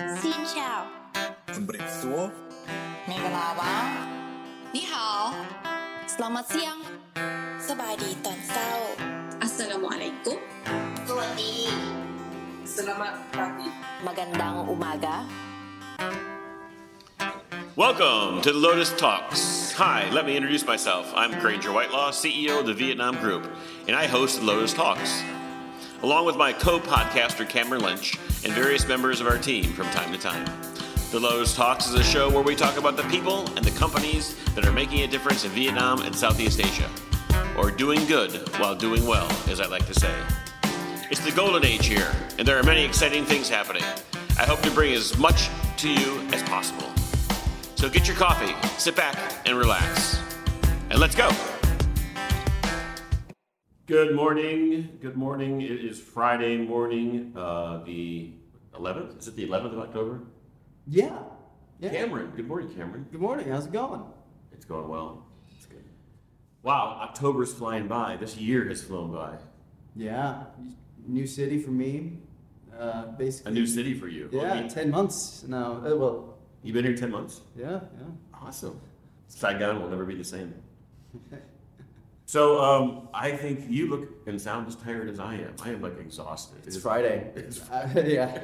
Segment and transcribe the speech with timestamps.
[0.00, 0.86] Xin chào.
[4.72, 5.34] Ni hao.
[6.08, 6.80] Selamat siang.
[9.40, 10.38] Assalamualaikum.
[12.64, 13.68] Selamat pagi.
[14.00, 15.28] Magandang umaga.
[17.76, 19.72] Welcome to the Lotus Talks.
[19.76, 21.12] Hi, let me introduce myself.
[21.12, 23.44] I'm Granger Whitelaw, CEO of the Vietnam Group,
[23.84, 25.20] and I host the Lotus Talks.
[26.00, 30.12] Along with my co podcaster Cameron Lynch, and various members of our team from time
[30.12, 30.44] to time.
[31.10, 34.36] The Lotus Talks is a show where we talk about the people and the companies
[34.54, 36.88] that are making a difference in Vietnam and Southeast Asia,
[37.58, 40.14] or doing good while doing well, as I like to say.
[41.10, 43.82] It's the golden age here, and there are many exciting things happening.
[44.38, 46.88] I hope to bring as much to you as possible.
[47.74, 49.16] So get your coffee, sit back,
[49.46, 50.20] and relax.
[50.90, 51.30] And let's go.
[53.90, 54.98] Good morning.
[55.02, 55.62] Good morning.
[55.62, 58.30] It is Friday morning, uh, the
[58.72, 59.18] 11th.
[59.18, 60.20] Is it the 11th of October?
[60.86, 61.18] Yeah.
[61.80, 61.90] Yeah.
[61.90, 62.30] Cameron.
[62.36, 63.06] Good morning, Cameron.
[63.10, 63.48] Good morning.
[63.48, 64.02] How's it going?
[64.52, 65.26] It's going well.
[65.56, 65.82] It's good.
[66.62, 68.14] Wow, October's flying by.
[68.16, 69.38] This year has flown by.
[69.96, 70.44] Yeah.
[71.08, 72.18] New city for me.
[72.78, 73.50] Uh, basically.
[73.50, 74.28] A new city for you.
[74.30, 75.82] Yeah, Well, ten months now.
[75.84, 77.40] Uh, well, You've been here 10 months?
[77.56, 78.06] yeah, yeah.
[78.40, 78.80] Awesome.
[79.26, 80.54] Saigon will never be the same.
[82.30, 85.52] So um, I think you look and sound as tired as I am.
[85.64, 86.58] I am like exhausted.
[86.64, 87.28] It's Friday.
[87.34, 88.40] it's Uh, yeah.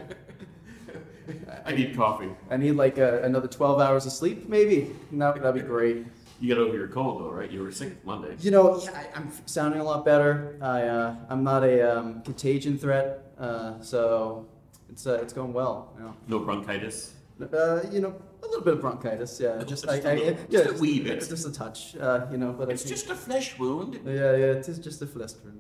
[1.65, 2.31] I need coffee.
[2.51, 4.91] I need like uh, another twelve hours of sleep, maybe.
[5.13, 6.05] No, that'd be great.
[6.41, 7.49] You got over your cold though, right?
[7.49, 8.35] You were sick Monday.
[8.41, 10.59] You know, I, I'm sounding a lot better.
[10.61, 14.49] I uh, I'm not a um, contagion threat, uh, so
[14.91, 15.93] it's uh, it's going well.
[15.97, 16.17] You know.
[16.27, 17.13] No bronchitis.
[17.41, 19.59] Uh, you know, a little bit of bronchitis, yeah.
[19.59, 21.21] Just, Just I, a I, little- yeah, just a wee bit.
[21.29, 22.53] Just a touch, uh, you know.
[22.53, 24.01] But It's just a flesh wound.
[24.07, 25.53] Yeah, yeah, it is just a flister.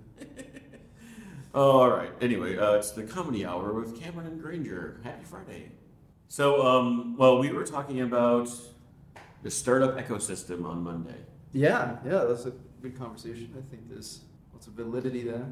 [1.55, 2.11] Oh, all right.
[2.23, 5.01] Anyway, uh, it's the comedy hour with Cameron and Granger.
[5.05, 5.73] Happy Friday.
[6.29, 8.49] So, um, well, we were talking about
[9.43, 11.21] the startup ecosystem on Monday.
[11.53, 13.53] Yeah, yeah, that's a good conversation.
[13.57, 14.21] I think there's
[14.53, 15.47] lots of validity there.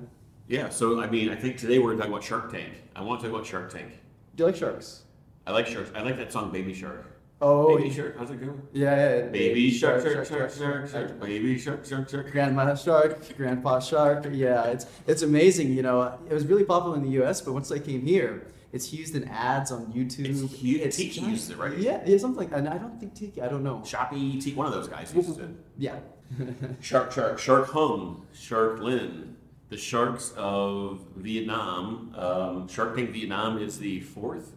[0.49, 0.71] Yeah.
[0.71, 2.73] So, I mean, I think today we're talking about Shark Tank.
[2.97, 3.93] I want to talk about Shark Tank.
[4.37, 5.03] Do you like sharks?
[5.47, 5.91] I like sharks.
[5.95, 7.07] I like that song, Baby Shark.
[7.41, 8.17] Oh, Baby Shark.
[8.19, 8.59] How's it go?
[8.73, 9.17] yeah, yeah.
[9.17, 9.27] yeah.
[9.27, 11.21] Baby shark, shark, shark, shark, shark.
[11.21, 12.31] Baby shark, shark, shark.
[12.31, 14.27] Grandma shark, grandpa shark.
[14.33, 15.73] Yeah, it's it's amazing.
[15.73, 18.93] You know, it was really popular in the U.S., but once I came here, it's
[18.93, 20.43] used in ads on YouTube.
[20.43, 20.97] It's huge.
[20.97, 21.33] Tiki giant.
[21.33, 21.77] uses it, right?
[21.77, 22.57] Yeah, yeah, something like.
[22.57, 23.43] And I don't think Tiki.
[23.43, 23.83] I don't know.
[23.85, 25.51] Shopee, T, one of those guys uses it.
[25.77, 25.97] Yeah.
[26.81, 29.37] Shark, shark, shark Hung, Shark Linh,
[29.69, 32.15] the sharks of Vietnam.
[32.17, 34.55] Um, shark Tank Vietnam is the fourth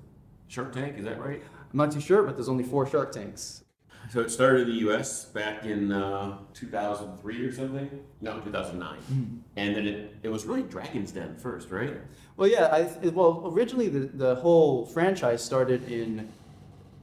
[0.48, 0.98] Shark Tank.
[0.98, 1.42] Is that right?
[1.72, 3.64] I'm not too sure, but there's only four Shark Tanks.
[4.10, 5.24] So it started in the U.S.
[5.26, 8.04] back in uh, 2003 or something.
[8.20, 9.42] No, 2009.
[9.56, 11.94] And then it, it was really Dragon's Den first, right?
[12.36, 12.68] Well, yeah.
[12.70, 16.28] I th- well originally the, the whole franchise started in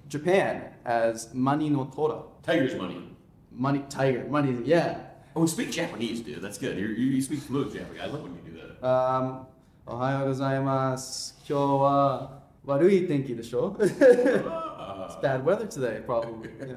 [0.07, 2.23] Japan as Mani no Tora.
[2.43, 3.01] Tiger's Money.
[3.51, 4.25] Money Tiger.
[4.25, 4.61] Money.
[4.65, 4.99] Yeah.
[5.35, 6.41] Oh, speak Japanese, dude.
[6.41, 6.77] That's good.
[6.77, 8.01] You, you you speak fluent Japanese.
[8.01, 8.87] I love when you do that.
[8.87, 9.47] Um,
[9.91, 11.35] おはようございます。
[11.49, 16.49] 今日は 悪い天気でしょ It's Uh, bad weather today, probably.
[16.59, 16.75] Yeah.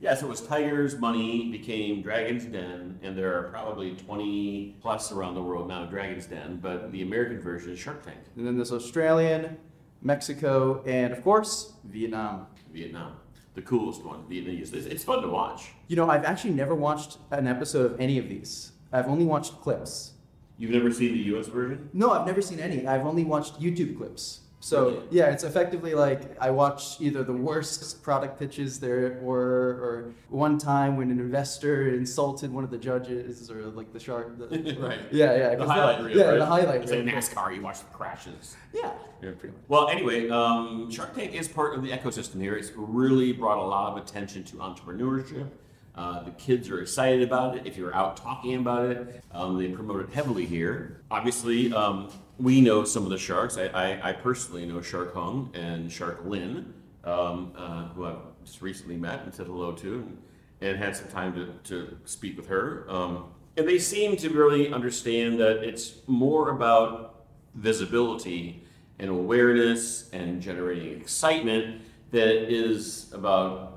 [0.00, 5.10] yeah, so it was Tiger's Money became Dragon's Den, and there are probably 20 plus
[5.12, 8.56] around the world now Dragon's Den, but the American version is Shark Tank, And then
[8.56, 9.56] there's Australian,
[10.02, 12.46] Mexico, and of course, Vietnam.
[12.72, 13.12] Vietnam.
[13.54, 14.72] The coolest one, Vietnamese.
[14.74, 15.70] It's, it's fun to watch.
[15.88, 18.72] You know, I've actually never watched an episode of any of these.
[18.92, 20.12] I've only watched clips.
[20.58, 21.88] You've never seen the US version?
[21.94, 22.86] No, I've never seen any.
[22.86, 24.40] I've only watched YouTube clips.
[24.63, 30.13] So yeah, it's effectively like I watch either the worst product pitches there were, or
[30.29, 34.37] one time when an investor insulted one of the judges, or like the shark.
[34.37, 34.99] The, Right.
[35.11, 35.55] Yeah, yeah.
[35.55, 36.17] The highlight that- reel.
[36.17, 36.37] Yeah, right?
[36.37, 37.03] the highlight It's reel.
[37.05, 38.55] like NASCAR, you watch the crashes.
[38.71, 38.91] Yeah.
[39.23, 39.63] Yeah, pretty much.
[39.67, 42.55] Well, anyway, um, Shark Tank is part of the ecosystem here.
[42.55, 45.47] It's really brought a lot of attention to entrepreneurship.
[45.95, 47.65] Uh, the kids are excited about it.
[47.65, 51.01] If you're out talking about it, um, they promote it heavily here.
[51.11, 53.57] Obviously, um, we know some of the sharks.
[53.57, 58.61] I, I, I personally know Shark Hung and Shark Linh, um, uh, who I've just
[58.61, 60.17] recently met and said hello to, and,
[60.61, 62.85] and had some time to, to speak with her.
[62.89, 63.25] Um,
[63.57, 67.25] and they seem to really understand that it's more about
[67.55, 68.63] visibility
[68.97, 71.81] and awareness and generating excitement
[72.11, 73.70] that is about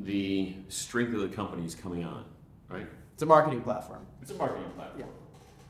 [0.00, 2.24] the strength of the companies coming on,
[2.68, 2.86] right?
[3.14, 4.06] It's a marketing platform.
[4.20, 5.00] It's a marketing platform.
[5.00, 5.06] Yeah.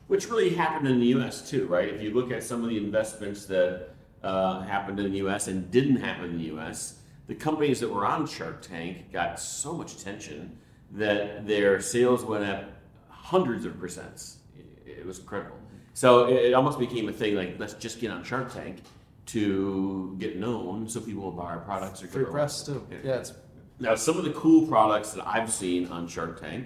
[0.07, 1.49] Which really happened in the U.S.
[1.49, 1.89] too, right?
[1.89, 3.89] If you look at some of the investments that
[4.23, 5.47] uh, happened in the U.S.
[5.47, 9.73] and didn't happen in the U.S., the companies that were on Shark Tank got so
[9.73, 10.57] much attention
[10.91, 12.65] that their sales went up
[13.09, 14.35] hundreds of percents.
[14.85, 15.57] It- was incredible.
[15.93, 18.81] So it, almost became a thing like, let's just get on Shark Tank
[19.27, 22.85] to get known so people will buy our products or Free press too.
[23.03, 23.33] Yeah, it's
[23.79, 26.65] Now, some of the cool products that I've seen on Shark Tank,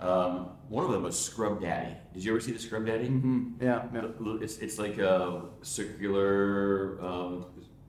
[0.00, 1.94] um, one of them was Scrub Daddy.
[2.12, 3.08] Did you ever see the Scrub Daddy?
[3.08, 4.02] mhm, yeah, yeah.
[4.40, 7.46] It's, it's like a circular um,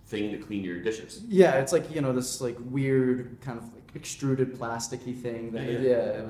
[0.07, 1.23] thing to clean your dishes.
[1.27, 5.51] Yeah, it's like you know this like weird kind of like extruded plasticky thing.
[5.51, 6.21] That, Yeah, yeah, yeah.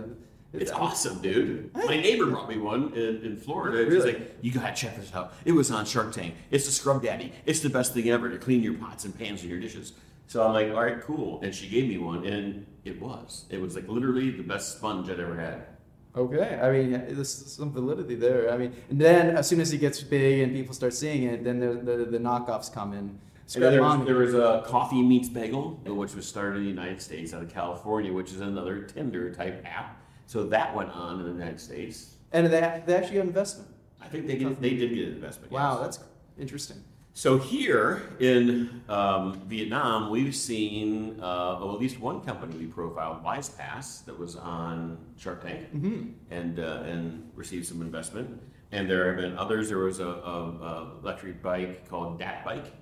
[0.54, 1.74] It's, It's awesome, dude.
[1.76, 3.84] My neighbor brought me one in, in Florida.
[3.84, 4.14] She's Really?
[4.14, 5.34] like, "You gotta check this out.
[5.44, 6.34] It was on Shark Tank.
[6.50, 7.34] It's the Scrub Daddy.
[7.46, 9.94] It's the best thing ever to clean your pots and pans and your dishes."
[10.28, 13.46] So I'm like, "All right, cool." And she gave me one, and it was.
[13.50, 15.66] It was like literally the best sponge I'd ever had.
[16.16, 18.50] Okay, I mean, there's some validity there.
[18.52, 21.44] I mean, and then as soon as it gets big and people start seeing it,
[21.44, 23.20] then the the, the knockoffs come in.
[23.54, 27.32] There, was, there was a coffee meets bagel, which was started in the United States
[27.32, 30.02] out of California, which is another Tinder type app.
[30.26, 32.16] So that went on in the United States.
[32.32, 33.70] and they, they actually got investment.
[34.02, 35.52] I think they get, they did get an investment.
[35.52, 35.98] Wow, yes.
[35.98, 36.00] that's
[36.40, 36.84] interesting.
[37.18, 43.24] So here in um, Vietnam, we've seen uh, well, at least one company we profiled,
[43.24, 46.10] WisePass, that was on Shark Tank Mm-hmm.
[46.30, 48.42] and uh, and received some investment.
[48.74, 49.70] And there have been others.
[49.70, 52.74] There was a, a, a electric bike called Dat Bike.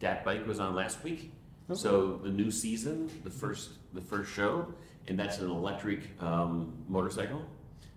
[0.00, 1.32] Dat Bike was on last week.
[1.72, 4.66] So the new season, the first the first show,
[5.06, 7.42] and that's an electric um, motorcycle.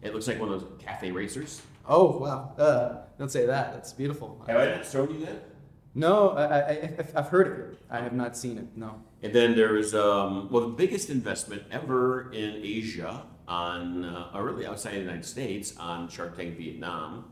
[0.02, 1.62] It looks like one of those cafe racers.
[1.86, 2.54] Oh wow!
[2.58, 3.74] Uh, don't say that.
[3.74, 4.42] That's beautiful.
[4.48, 5.51] Have I not shown you that?
[5.94, 7.78] No, I, I, I, I've heard of it.
[7.90, 8.68] I have not seen it.
[8.76, 9.02] No.
[9.22, 14.46] And then there is um, well, the biggest investment ever in Asia on, uh, or
[14.46, 17.26] really outside the United States on Shark Tank Vietnam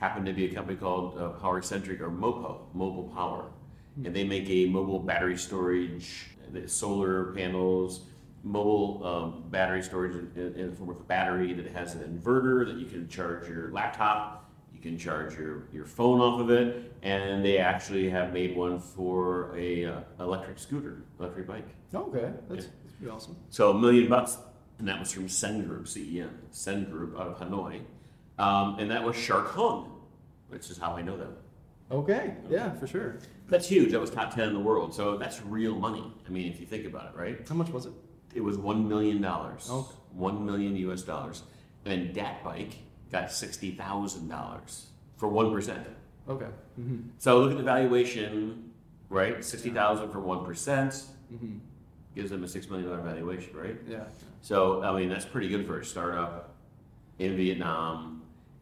[0.00, 3.50] happened to be a company called uh, Power Centric or MOPO, Mobile Power.
[4.04, 6.28] And they make a mobile battery storage,
[6.66, 8.06] solar panels,
[8.42, 12.66] mobile um, battery storage in, in the form of a battery that has an inverter
[12.66, 14.50] that you can charge your laptop,
[14.82, 19.56] can charge your, your phone off of it, and they actually have made one for
[19.56, 21.68] a uh, electric scooter, electric bike.
[21.94, 22.70] Okay, that's, Yeah.
[22.84, 23.36] that's pretty awesome.
[23.50, 24.38] So a million bucks,
[24.78, 27.80] and that was from CEN Group, CEN, Sen Group out of Hanoi,
[28.38, 30.00] um, and that was Shark Hung,
[30.48, 31.34] which is how I know them.
[31.90, 33.18] Okay, yeah, for sure.
[33.48, 33.92] That's huge.
[33.92, 34.94] That was top ten in the world.
[34.94, 36.10] So that's real money.
[36.26, 37.46] I mean, if you think about it, right?
[37.46, 37.92] How much was it?
[38.34, 39.68] It was one million dollars.
[39.70, 39.94] Okay.
[40.14, 41.02] One million U.S.
[41.02, 41.42] dollars,
[41.84, 42.78] and Dat Bike
[43.12, 44.86] got sixty thousand dollars
[45.16, 45.86] for one percent.
[46.28, 46.46] Okay.
[46.80, 47.08] Mm-hmm.
[47.18, 48.70] So look at the valuation,
[49.10, 49.44] right?
[49.44, 51.56] Sixty thousand for one percent Mm-hmm.
[52.14, 53.76] gives them a six million dollar valuation, right?
[53.88, 54.04] Yeah.
[54.42, 56.54] So, I mean, that's pretty good for a startup
[57.18, 58.20] in Vietnam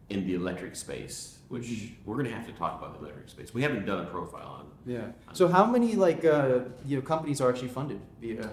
[0.08, 1.94] in the electric space, which Mm-hmm.
[2.05, 3.52] we're going to have to talk about the electric space.
[3.52, 4.67] We haven't done a profile on.
[4.87, 5.06] Yeah.
[5.32, 8.50] So how many like uh, you know companies are actually funded via?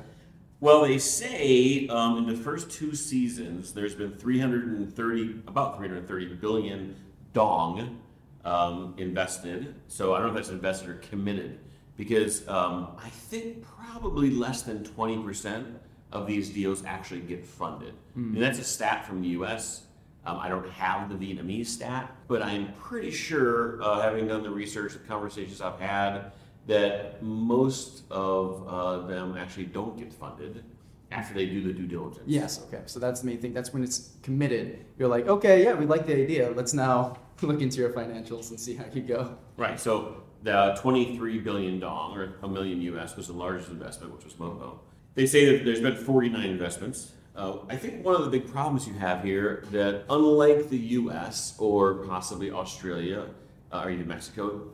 [0.60, 6.96] Well, they say um, in the first two seasons, there's been 330, about 330 billion
[7.34, 8.00] dong
[8.44, 9.76] um, invested.
[9.88, 11.60] So I don't know if that's invested or committed,
[11.96, 15.76] because um, I think probably less than 20%
[16.12, 17.94] of these deals actually get funded.
[18.34, 19.84] And that's a stat from the U.S.
[20.26, 24.50] Um, I don't have the Vietnamese stat, but I'm pretty sure, uh, having done the
[24.50, 26.32] research, the conversations I've had,
[26.68, 30.64] that most of uh, them actually don't get funded
[31.12, 32.24] after they do the due diligence.
[32.26, 32.62] Yes.
[32.68, 32.84] Okay.
[32.86, 33.54] So that's the main thing.
[33.54, 34.86] That's when it's committed.
[35.00, 36.52] You're like, okay, yeah, we like the idea.
[36.52, 39.38] Let's now look into your financials and see how you go.
[39.56, 39.80] Right.
[39.80, 44.34] So the 23 billion dong, or a million US, was the largest investment, which was
[44.34, 44.80] Mopo.
[45.16, 47.14] They say that there's been 49 investments.
[47.36, 51.56] Uh, I think one of the big problems you have here that unlike the U.S.
[51.60, 53.28] or possibly Australia
[53.72, 54.68] uh, or even Mexico,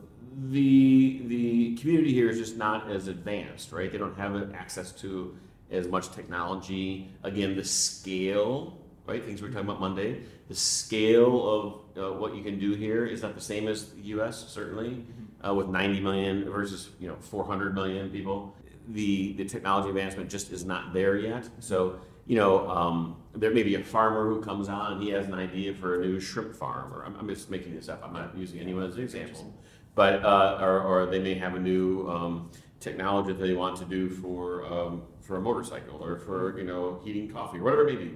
[0.50, 3.90] the the community here is just not as advanced, right?
[3.90, 5.36] They don't have access to
[5.70, 7.10] as much technology.
[7.22, 9.24] Again, the scale, right?
[9.24, 10.22] Things we were talking about Monday.
[10.48, 11.48] The scale
[11.96, 14.48] of uh, what you can do here is not the same as the U.S.
[14.48, 15.04] Certainly,
[15.46, 18.56] uh, with 90 million versus you know 400 million people.
[18.88, 21.48] The the technology advancement just is not there yet.
[21.60, 25.26] So you know, um, there may be a farmer who comes on and he has
[25.26, 28.02] an idea for a new shrimp farm, or I'm, I'm just making this up.
[28.02, 29.52] I'm not using anyone as an example,
[29.94, 33.84] but uh, or, or they may have a new um, technology that they want to
[33.84, 37.94] do for um, for a motorcycle or for you know heating coffee or whatever it
[37.94, 38.14] may be.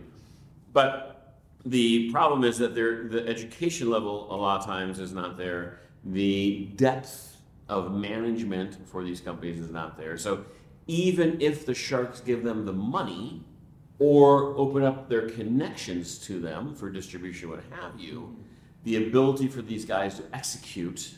[0.72, 5.80] But the problem is that the education level a lot of times is not there.
[6.04, 7.36] The depth
[7.68, 10.16] of management for these companies is not there.
[10.16, 10.44] So
[10.86, 13.42] even if the sharks give them the money
[13.98, 18.36] or open up their connections to them for distribution, what have you,
[18.84, 21.14] the ability for these guys to execute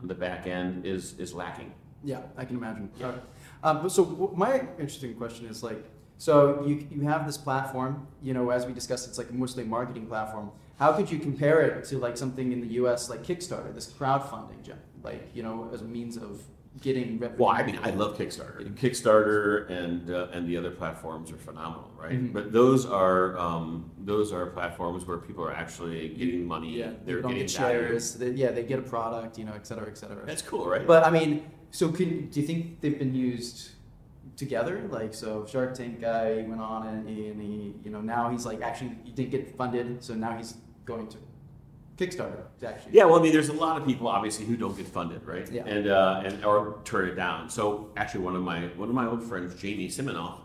[0.00, 1.72] on the back end is is lacking.
[2.02, 2.90] Yeah, I can imagine.
[2.98, 3.16] Sorry.
[3.62, 5.84] Um, so my interesting question is like,
[6.18, 9.66] so you you have this platform, you know, as we discussed, it's like mostly a
[9.66, 10.50] marketing platform.
[10.78, 13.08] How could you compare it to like something in the U.S.
[13.08, 16.42] like Kickstarter, this crowdfunding gen- like you know, as a means of
[16.80, 17.42] getting revenue.
[17.42, 18.72] Well, I mean, I love Kickstarter.
[18.74, 22.12] Kickstarter and uh, and the other platforms are phenomenal, right?
[22.12, 22.32] Mhm.
[22.32, 26.78] But those are um, those are platforms where people are actually getting money.
[26.78, 28.14] yeah, they're they getting get shares.
[28.14, 30.26] They, yeah, they get a product, you know, et cetera, et cetera.
[30.26, 30.86] That's cool, right?
[30.86, 33.70] But I mean, so can do you think they've been used
[34.36, 34.86] together?
[34.90, 38.44] Like, so Shark Tank guy went on and he, and he you know, now he's
[38.44, 40.54] like actually he didn't get funded, so now he's
[40.84, 41.18] going to
[41.96, 42.92] Kickstarter actually.
[42.92, 45.50] Yeah, well, I mean, there's a lot of people obviously who don't get funded, right?
[45.50, 45.64] Yeah.
[45.64, 47.48] And uh, and or turn it down.
[47.48, 50.38] So actually, one of my one of my old friends, Jamie Siminoff,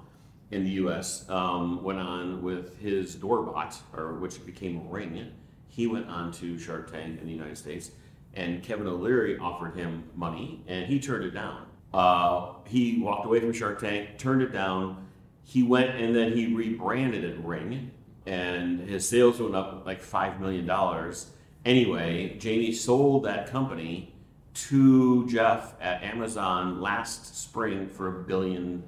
[0.51, 5.32] in the U.S., um, went on with his Doorbot, or which became Ring.
[5.68, 7.91] He went on to Shark Tank in the United States,
[8.34, 11.65] and Kevin O'Leary offered him money, and he turned it down.
[11.94, 15.08] Uh, he walked away from Shark Tank, turned it down.
[15.44, 17.91] He went and then he rebranded it Ring,
[18.27, 21.32] and his sales went up like five million dollars.
[21.65, 24.13] Anyway, Jamie sold that company
[24.53, 28.83] to Jeff at Amazon last spring for a billion.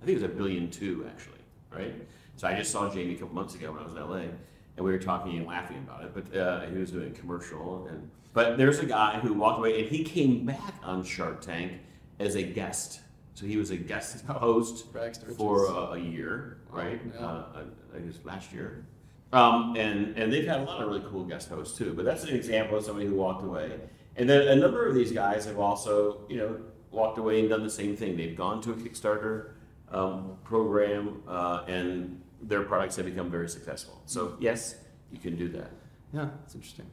[0.00, 1.94] I think it was a billion two actually, right?
[2.36, 4.16] So I just saw Jamie a couple months ago when I was in LA,
[4.76, 6.14] and we were talking and laughing about it.
[6.14, 9.80] But uh, he was doing a commercial, and but there's a guy who walked away,
[9.80, 11.72] and he came back on Shark Tank
[12.18, 13.00] as a guest.
[13.34, 17.00] So he was a guest host Rags for a, a year, right?
[17.14, 17.26] Yeah.
[17.26, 17.64] Uh,
[17.94, 18.84] I guess last year.
[19.32, 21.94] Um, and and they've had a lot of really cool guest hosts too.
[21.94, 23.80] But that's an example of somebody who walked away.
[24.16, 26.60] And then a number of these guys have also, you know,
[26.90, 28.16] walked away and done the same thing.
[28.16, 29.52] They've gone to a Kickstarter
[29.90, 34.02] um, program, uh, and their products have become very successful.
[34.06, 34.76] So yes,
[35.10, 35.70] you can do that.
[36.12, 36.86] Yeah, it's interesting.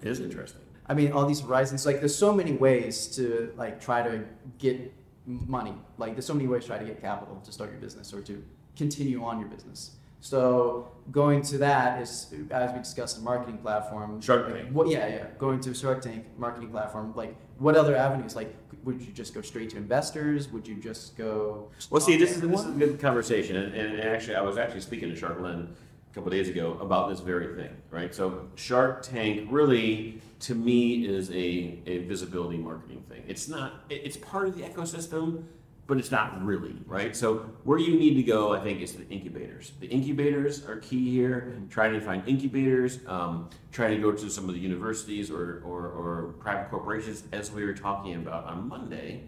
[0.00, 0.62] It is interesting.
[0.86, 1.86] I mean, all these horizons.
[1.86, 4.24] Like, there's so many ways to like try to
[4.58, 4.92] get
[5.26, 5.74] money.
[5.98, 8.20] Like, there's so many ways to try to get capital to start your business or
[8.22, 8.42] to
[8.76, 9.92] continue on your business.
[10.24, 14.22] So going to that is, as we discussed, a marketing platform.
[14.22, 14.70] Shark like, Tank.
[14.72, 14.88] What?
[14.88, 15.26] Yeah, yeah.
[15.38, 17.12] Going to Shark Tank marketing platform.
[17.14, 18.34] Like, what other avenues?
[18.34, 20.48] Like, would you just go straight to investors?
[20.48, 21.68] Would you just go?
[21.90, 24.80] Well, see, this is, this is a good conversation, and, and actually, I was actually
[24.80, 25.68] speaking to Shark Linh
[26.10, 28.14] a couple days ago about this very thing, right?
[28.14, 33.24] So, Shark Tank really, to me, is a, a visibility marketing thing.
[33.28, 35.44] It's not, it's part of the ecosystem,
[35.86, 37.14] but it's not really, right?
[37.14, 39.72] So, where you need to go, I think, is the incubators.
[39.80, 41.58] The incubators are key here.
[41.68, 45.86] Trying to find incubators, um, trying to go to some of the universities or, or,
[45.88, 49.24] or private corporations, as we were talking about on Monday.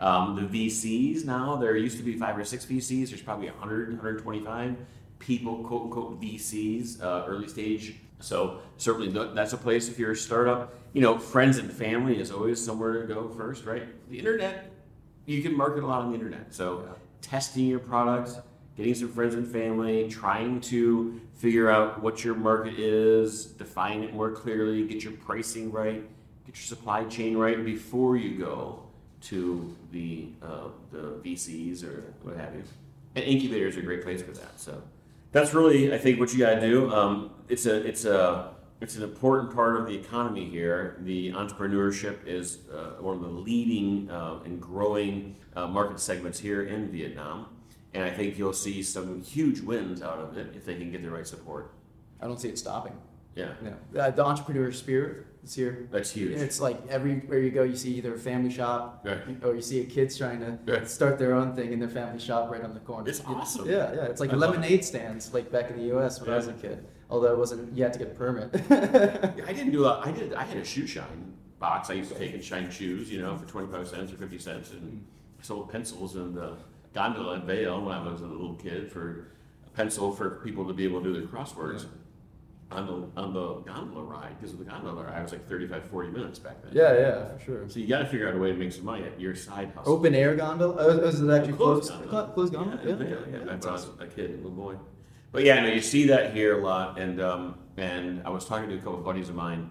[0.00, 3.10] Um, the VCs now, there used to be five or six VCs.
[3.10, 4.76] There's probably 100, 125
[5.18, 7.96] people, quote unquote, VCs, uh, early stage.
[8.18, 10.74] So certainly that's a place if you're a startup.
[10.92, 13.86] You know, friends and family is always somewhere to go first, right?
[14.10, 14.69] The internet,
[15.30, 16.52] you can market a lot on the internet.
[16.52, 16.88] So
[17.22, 18.32] testing your product,
[18.76, 24.12] getting some friends and family, trying to figure out what your market is, define it
[24.12, 26.02] more clearly, get your pricing right,
[26.46, 28.82] get your supply chain right before you go
[29.22, 32.64] to the uh, the VCs or what have you.
[33.14, 34.58] And incubators are a great place for that.
[34.58, 34.82] So
[35.30, 36.92] that's really, I think, what you got to do.
[36.92, 40.96] Um, it's a it's a it's an important part of the economy here.
[41.00, 46.62] The entrepreneurship is uh, one of the leading uh, and growing uh, market segments here
[46.62, 47.46] in Vietnam,
[47.94, 51.02] and I think you'll see some huge wins out of it if they can get
[51.02, 51.72] the right support.
[52.20, 52.94] I don't see it stopping.
[53.36, 53.52] Yeah,
[53.94, 55.88] Yeah, uh, the entrepreneur spirit is here.
[55.92, 56.32] that's huge.
[56.32, 59.20] It's like everywhere you go, you see either a family shop Right.
[59.44, 60.88] or you see a kids trying to Right.
[60.88, 63.08] start their own thing in their family shop right on the corner.
[63.08, 63.68] It's awesome.
[63.70, 64.04] Yeah, yeah.
[64.06, 66.20] It's like I lemonade stands, like back in the U.S.
[66.20, 66.84] when I was a kid.
[67.10, 68.50] Although it wasn't, you had to get a permit.
[68.70, 70.00] Yeah, I didn't do a.
[70.00, 70.32] I did.
[70.34, 71.90] I had a shoe shine box.
[71.90, 74.38] I used to take and shine shoes, you know, for twenty five cents or fifty
[74.38, 75.04] cents, and
[75.38, 76.56] I sold pencils in the
[76.94, 79.32] gondola at Vail when I was a little kid for
[79.66, 81.86] a pencil for people to be able to do their crosswords
[82.72, 86.38] on the on the gondola ride because the gondola ride was like 35, 40 minutes
[86.38, 86.70] back then.
[86.72, 87.68] yeah, yeah, for sure.
[87.68, 89.72] So you got to figure out a way to make some money at your side
[89.74, 89.92] hustle.
[89.94, 90.76] Open air gondola?
[90.78, 92.04] Oh, oh, is it actually Closed closed?
[92.10, 92.32] gondola.
[92.34, 92.80] Closed gondola?
[92.84, 93.38] Yeah, yeah, yeah.
[93.38, 93.96] Back That's when I was awesome.
[94.00, 94.76] a kid, a little boy.
[95.32, 98.68] But yeah, no, you see that here a lot, and um, and I was talking
[98.68, 99.70] to a couple of buddies of mine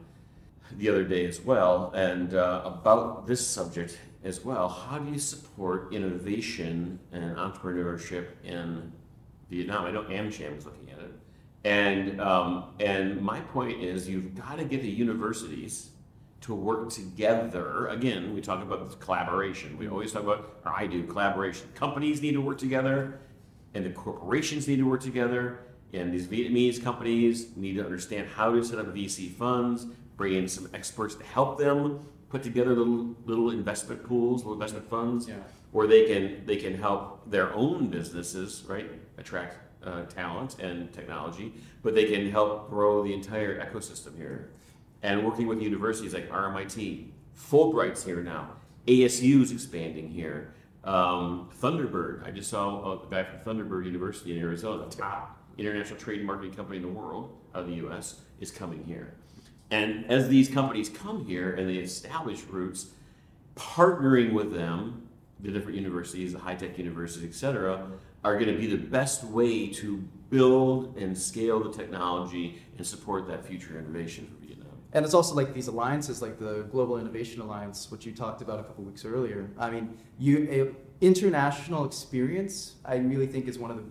[0.78, 4.70] the other day as well, and uh, about this subject as well.
[4.70, 8.92] How do you support innovation and entrepreneurship in
[9.50, 9.86] Vietnam?
[9.86, 11.12] I know AmCham is looking at it,
[11.66, 15.90] and um, and my point is you've got to get the universities
[16.42, 17.88] to work together.
[17.88, 19.78] Again, we talk about collaboration.
[19.78, 21.68] We always talk about, or I do, collaboration.
[21.76, 23.20] Companies need to work together,
[23.74, 25.60] and the corporations need to work together.
[25.94, 29.86] And these Vietnamese companies need to understand how to set up VC funds,
[30.18, 32.00] bring in some experts to help them
[32.30, 35.36] put together little little investment pools, little investment funds, Yeah.
[35.72, 41.54] where they can they can help their own businesses, right, attract uh, talent and technology,
[41.82, 44.50] but they can help grow the entire ecosystem here.
[45.02, 48.50] And working with universities like RMIT, Fulbright's here now.
[48.86, 50.54] ASU's expanding here.
[50.90, 52.28] Um, Thunderbird.
[52.28, 56.78] I just saw a guy from Thunderbird University in Arizona, top international trade marketing company
[56.78, 59.14] in the world, out of the U.S., is coming here.
[59.70, 62.88] And as these companies come here and they establish roots,
[63.56, 65.08] partnering with them,
[65.42, 67.88] the different universities, the high tech universities, et cetera,
[68.24, 69.98] are going to be the best way to
[70.32, 74.59] build and scale the technology and support that future innovation for Vietnam.
[74.94, 78.60] And it's also like these alliances, like the Global Innovation Alliance, which you talked about
[78.60, 79.50] a couple weeks earlier.
[79.58, 83.84] I mean, you a, international experience, I really think is one of the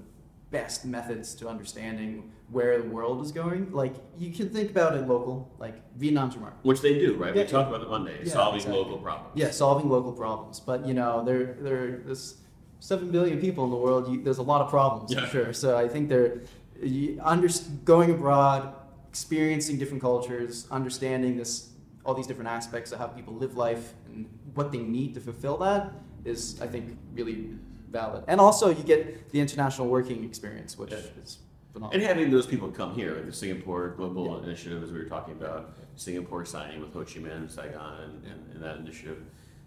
[0.51, 3.71] best methods to understanding where the world is going.
[3.73, 6.69] Like you can think about it local, like Vietnam's remarkable.
[6.69, 7.35] Which they do, right?
[7.37, 7.43] Yeah.
[7.43, 8.79] We talked about it Monday, Yeah, solving exactly.
[8.83, 9.33] local problems.
[9.35, 10.59] Yeah, solving local problems.
[10.59, 12.39] But you know, there there there's
[12.81, 14.11] seven billion people in the world.
[14.11, 15.21] You, there's a lot of problems Yeah.
[15.21, 15.53] for sure.
[15.53, 16.41] So I think they're
[16.83, 17.49] you under,
[17.85, 18.73] going abroad,
[19.09, 21.71] experiencing different cultures, understanding this
[22.05, 25.59] all these different aspects of how people live life and what they need to fulfill
[25.59, 25.93] that
[26.25, 27.51] is I think really
[27.91, 28.25] valid.
[28.29, 31.23] And also you get the international working experience, which Yeah.
[31.23, 31.39] is
[31.73, 31.95] phenomenal.
[31.95, 35.35] And having those people come here, like the Singapore Global Initiative, as we were talking
[35.35, 39.19] about, Singapore signing with Ho Chi Minh, Saigon, and, and, and that initiative.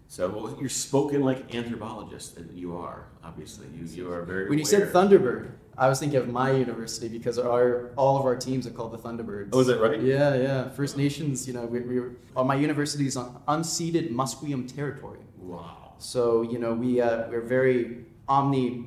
[0.08, 4.48] So well, you're spoken like anthropologist, and you are obviously you you are very.
[4.48, 4.92] When you said.
[4.92, 8.92] Thunderbird, I was thinking of my university because our all of our teams are called
[8.92, 9.50] the Thunderbirds.
[9.52, 10.00] Oh, is that right?
[10.00, 10.68] Yeah, yeah.
[10.68, 15.20] First Nations, you know, we, we were, oh, my university is on unceded Musqueam territory.
[15.38, 15.94] Wow.
[15.98, 18.86] So you know, we uh, we're very omni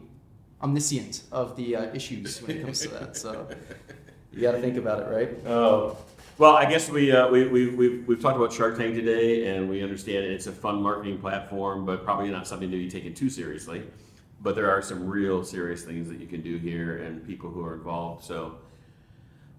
[0.61, 3.17] omniscient of the uh, issues when it comes to that.
[3.17, 3.47] So
[4.31, 5.29] you got to think about it, right?
[5.47, 5.97] Oh.
[6.37, 9.69] Well, I guess we, uh, we, we, we've, we've talked about Shark Tank today, and
[9.69, 13.29] we understand it's a fun marketing platform, but probably not something to be taken too
[13.29, 13.83] seriously.
[14.41, 17.63] But there are some real serious things that you can do here and people who
[17.63, 18.25] are involved.
[18.25, 18.57] So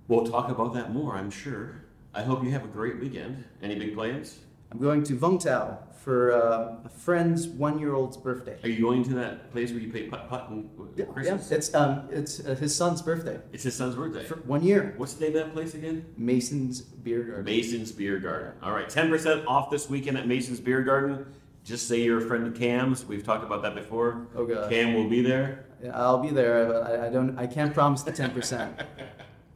[0.07, 1.81] we'll talk about that more, I'm sure.
[2.13, 3.43] I hope you have a great weekend.
[3.63, 4.39] Any big plans?
[4.73, 8.59] I'm going to Vung Tau for uh, a friend's one-year-old's birthday.
[8.63, 11.51] Are you going to that place where you play putt putt and Yeah, Christmas?
[11.51, 13.41] it's um, it's uh, his son's birthday.
[13.53, 14.25] It's his son's birthday.
[14.25, 14.95] For one year.
[14.97, 16.05] What's the name of that place again?
[16.17, 17.45] Mason's Beer Garden.
[17.45, 18.53] Mason's Beer Garden.
[18.63, 21.27] All right, 10% off this weekend at Mason's Beer Garden.
[21.65, 23.05] Just say you're a friend of Cam's.
[23.05, 24.29] We've talked about that before.
[24.37, 24.71] Oh, God.
[24.71, 25.65] Cam will be there.
[25.93, 27.37] I'll be there, but I, I don't.
[27.39, 28.81] I can't promise the ten percent.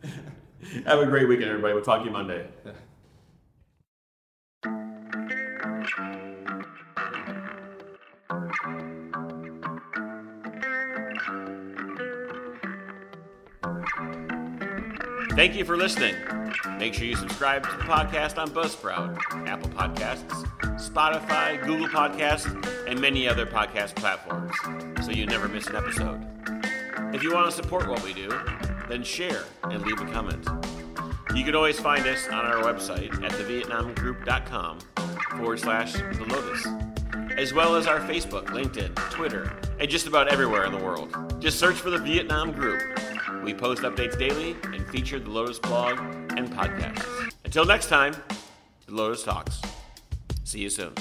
[0.87, 1.73] Have a great weekend, everybody.
[1.75, 2.47] We'll talk to you Monday.
[15.41, 16.15] Thank you for listening.
[16.77, 19.17] Make sure you subscribe to the podcast on Buzzsprout,
[19.49, 20.29] Apple Podcasts,
[20.79, 22.47] Spotify, Google Podcasts,
[22.87, 24.55] and many other podcast platforms
[25.03, 26.23] so you never miss an episode.
[27.15, 28.29] If you want to support what we do,
[28.87, 30.47] then share and leave a comment.
[31.35, 34.79] You can always find us on our website at thevietnamgroup.com
[35.39, 36.67] forward slash the lotus,
[37.39, 41.41] as well as our Facebook, LinkedIn, Twitter, and just about everywhere in the world.
[41.41, 42.83] Just search for the Vietnam Group.
[43.45, 45.99] We post updates daily and feature the Lotus blog
[46.37, 47.33] and podcasts.
[47.45, 48.15] Until next time,
[48.87, 49.61] the Lotus Talks.
[50.45, 50.95] See you soon.